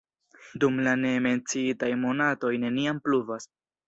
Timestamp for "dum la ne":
0.61-1.11